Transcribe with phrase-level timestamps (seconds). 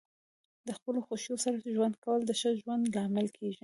[0.67, 3.59] د خپلو خوښیو سره ژوند کول د ښه ژوند لامل کیږي.